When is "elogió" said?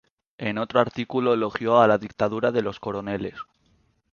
1.35-1.79